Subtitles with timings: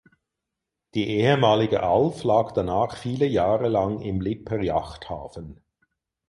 [0.95, 5.61] Die ehemalige "Alf" lag danach viele Jahre lang im Lipper Yachthafen.